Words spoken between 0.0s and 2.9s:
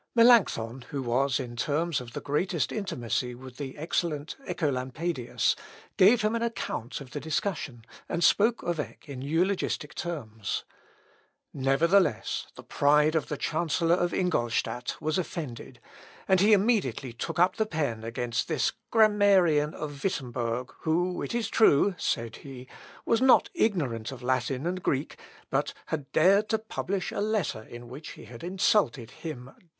Melancthon, who was in terms of the greatest